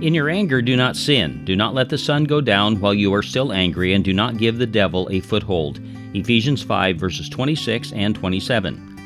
In 0.00 0.14
your 0.14 0.30
anger, 0.30 0.62
do 0.62 0.76
not 0.76 0.94
sin. 0.94 1.44
Do 1.44 1.56
not 1.56 1.74
let 1.74 1.88
the 1.88 1.98
sun 1.98 2.22
go 2.22 2.40
down 2.40 2.78
while 2.78 2.94
you 2.94 3.12
are 3.14 3.22
still 3.22 3.52
angry, 3.52 3.94
and 3.94 4.04
do 4.04 4.12
not 4.12 4.38
give 4.38 4.56
the 4.56 4.66
devil 4.66 5.08
a 5.10 5.18
foothold. 5.18 5.80
Ephesians 6.14 6.62
5, 6.62 6.96
verses 6.96 7.28
26 7.28 7.92
and 7.94 8.14
27. 8.14 8.96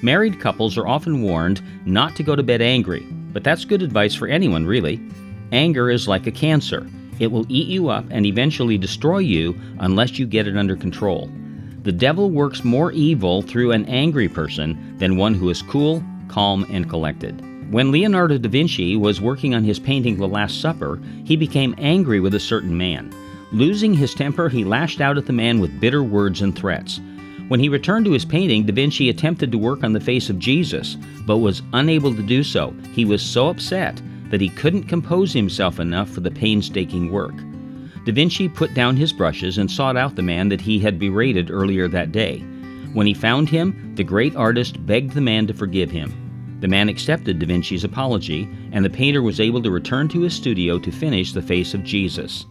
Married 0.00 0.40
couples 0.40 0.78
are 0.78 0.88
often 0.88 1.20
warned 1.20 1.60
not 1.86 2.16
to 2.16 2.22
go 2.22 2.34
to 2.34 2.42
bed 2.42 2.62
angry, 2.62 3.00
but 3.30 3.44
that's 3.44 3.66
good 3.66 3.82
advice 3.82 4.14
for 4.14 4.26
anyone, 4.26 4.64
really. 4.64 4.98
Anger 5.52 5.90
is 5.90 6.08
like 6.08 6.26
a 6.26 6.32
cancer. 6.32 6.88
It 7.18 7.26
will 7.26 7.44
eat 7.50 7.68
you 7.68 7.90
up 7.90 8.06
and 8.08 8.24
eventually 8.24 8.78
destroy 8.78 9.18
you 9.18 9.54
unless 9.80 10.18
you 10.18 10.26
get 10.26 10.48
it 10.48 10.56
under 10.56 10.76
control. 10.76 11.30
The 11.82 11.92
devil 11.92 12.30
works 12.30 12.64
more 12.64 12.90
evil 12.92 13.42
through 13.42 13.72
an 13.72 13.84
angry 13.84 14.30
person 14.30 14.96
than 14.96 15.18
one 15.18 15.34
who 15.34 15.50
is 15.50 15.60
cool, 15.60 16.02
calm, 16.28 16.64
and 16.70 16.88
collected. 16.88 17.44
When 17.70 17.92
Leonardo 17.92 18.38
da 18.38 18.48
Vinci 18.48 18.96
was 18.96 19.20
working 19.20 19.54
on 19.54 19.62
his 19.62 19.78
painting 19.78 20.16
The 20.16 20.26
Last 20.26 20.62
Supper, 20.62 20.98
he 21.24 21.36
became 21.36 21.74
angry 21.76 22.18
with 22.18 22.34
a 22.34 22.40
certain 22.40 22.74
man. 22.74 23.12
Losing 23.52 23.92
his 23.92 24.14
temper, 24.14 24.48
he 24.48 24.64
lashed 24.64 25.02
out 25.02 25.18
at 25.18 25.26
the 25.26 25.34
man 25.34 25.60
with 25.60 25.78
bitter 25.78 26.02
words 26.02 26.40
and 26.40 26.56
threats. 26.56 26.98
When 27.48 27.60
he 27.60 27.68
returned 27.68 28.06
to 28.06 28.12
his 28.12 28.24
painting, 28.24 28.64
Da 28.64 28.72
Vinci 28.72 29.10
attempted 29.10 29.52
to 29.52 29.58
work 29.58 29.84
on 29.84 29.92
the 29.92 30.00
face 30.00 30.30
of 30.30 30.38
Jesus, 30.38 30.96
but 31.26 31.38
was 31.38 31.60
unable 31.74 32.14
to 32.14 32.22
do 32.22 32.42
so. 32.42 32.74
He 32.94 33.04
was 33.04 33.20
so 33.20 33.48
upset 33.48 34.00
that 34.30 34.40
he 34.40 34.48
couldn't 34.48 34.84
compose 34.84 35.34
himself 35.34 35.78
enough 35.78 36.08
for 36.08 36.20
the 36.20 36.30
painstaking 36.30 37.12
work. 37.12 37.34
Da 38.06 38.12
Vinci 38.14 38.48
put 38.48 38.72
down 38.72 38.96
his 38.96 39.12
brushes 39.12 39.58
and 39.58 39.70
sought 39.70 39.98
out 39.98 40.16
the 40.16 40.22
man 40.22 40.48
that 40.48 40.62
he 40.62 40.78
had 40.78 40.98
berated 40.98 41.50
earlier 41.50 41.86
that 41.88 42.12
day. 42.12 42.38
When 42.94 43.06
he 43.06 43.12
found 43.12 43.50
him, 43.50 43.92
the 43.94 44.04
great 44.04 44.34
artist 44.36 44.86
begged 44.86 45.12
the 45.12 45.20
man 45.20 45.46
to 45.48 45.52
forgive 45.52 45.90
him. 45.90 46.27
The 46.60 46.68
man 46.68 46.88
accepted 46.88 47.38
Da 47.38 47.46
Vinci's 47.46 47.84
apology, 47.84 48.48
and 48.72 48.84
the 48.84 48.90
painter 48.90 49.22
was 49.22 49.40
able 49.40 49.62
to 49.62 49.70
return 49.70 50.08
to 50.08 50.22
his 50.22 50.34
studio 50.34 50.78
to 50.78 50.90
finish 50.90 51.32
the 51.32 51.42
face 51.42 51.74
of 51.74 51.84
Jesus. 51.84 52.46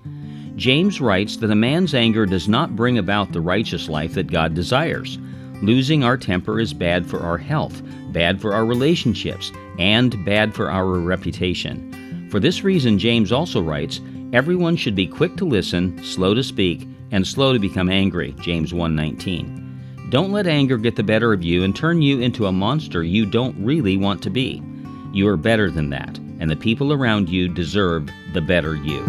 James 0.56 1.00
writes 1.02 1.38
that 1.38 1.52
a 1.52 1.56
man's 1.56 1.94
anger 1.94 2.26
does 2.26 2.48
not 2.48 2.76
bring 2.76 2.98
about 2.98 3.32
the 3.32 3.42
righteous 3.42 3.90
life 3.90 4.14
that 4.14 4.32
God 4.32 4.54
desires. 4.54 5.20
Losing 5.62 6.04
our 6.04 6.18
temper 6.18 6.60
is 6.60 6.74
bad 6.74 7.06
for 7.06 7.20
our 7.20 7.38
health, 7.38 7.82
bad 8.12 8.42
for 8.42 8.54
our 8.54 8.66
relationships, 8.66 9.52
and 9.78 10.24
bad 10.26 10.54
for 10.54 10.72
our 10.72 10.86
reputation. 10.86 12.28
For 12.32 12.40
this 12.40 12.64
reason, 12.64 12.98
James 12.98 13.32
also 13.32 13.62
writes, 13.62 14.02
Everyone 14.34 14.76
should 14.76 14.96
be 14.96 15.08
quick 15.08 15.36
to 15.38 15.46
listen, 15.46 16.04
slow 16.04 16.34
to 16.34 16.44
speak, 16.44 16.88
and 17.12 17.26
slow 17.26 17.54
to 17.54 17.60
become 17.60 17.90
angry. 17.90 18.36
James 18.40 18.74
1:19. 18.74 19.67
Don't 20.10 20.32
let 20.32 20.48
anger 20.48 20.78
get 20.78 20.96
the 20.96 21.04
better 21.04 21.34
of 21.34 21.44
you 21.44 21.66
and 21.66 21.76
turn 21.76 22.02
you 22.02 22.22
into 22.22 22.46
a 22.46 22.52
monster 22.52 23.04
you 23.04 23.26
don't 23.26 23.58
really 23.60 23.98
want 23.98 24.24
to 24.24 24.30
be. 24.30 24.64
You 25.12 25.28
are 25.28 25.36
better 25.36 25.70
than 25.70 25.90
that, 25.90 26.18
and 26.40 26.50
the 26.50 26.56
people 26.56 26.94
around 26.94 27.28
you 27.28 27.50
deserve 27.50 28.10
the 28.32 28.40
better 28.40 28.76
you. 28.76 29.04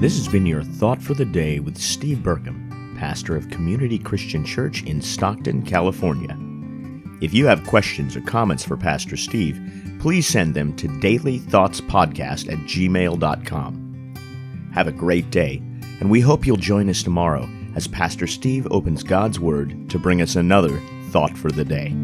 This 0.00 0.18
has 0.18 0.28
been 0.28 0.44
your 0.44 0.62
Thought 0.62 1.00
for 1.00 1.14
the 1.14 1.24
Day 1.24 1.60
with 1.60 1.78
Steve 1.78 2.18
Burkum, 2.18 2.98
pastor 2.98 3.36
of 3.36 3.48
Community 3.48 3.98
Christian 3.98 4.44
Church 4.44 4.82
in 4.82 5.00
Stockton, 5.00 5.62
California. 5.62 6.36
If 7.22 7.32
you 7.32 7.46
have 7.46 7.66
questions 7.66 8.16
or 8.16 8.20
comments 8.20 8.64
for 8.64 8.76
Pastor 8.76 9.16
Steve, 9.16 9.58
please 9.98 10.26
send 10.26 10.54
them 10.54 10.76
to 10.76 10.88
dailythoughtspodcast 10.88 12.52
at 12.52 12.58
gmail.com. 12.66 13.86
Have 14.74 14.88
a 14.88 14.92
great 14.92 15.30
day, 15.30 15.62
and 16.00 16.10
we 16.10 16.20
hope 16.20 16.46
you'll 16.46 16.56
join 16.56 16.88
us 16.88 17.02
tomorrow 17.02 17.48
as 17.76 17.86
Pastor 17.86 18.26
Steve 18.26 18.66
opens 18.70 19.02
God's 19.02 19.38
Word 19.38 19.88
to 19.90 19.98
bring 19.98 20.22
us 20.22 20.36
another 20.36 20.80
Thought 21.10 21.36
for 21.36 21.50
the 21.50 21.64
Day. 21.64 21.94